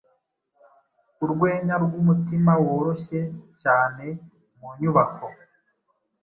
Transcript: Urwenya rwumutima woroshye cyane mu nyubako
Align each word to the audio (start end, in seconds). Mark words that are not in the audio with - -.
Urwenya 1.23 1.75
rwumutima 1.83 2.51
woroshye 2.65 3.19
cyane 3.61 4.05
mu 4.57 4.69
nyubako 4.79 5.25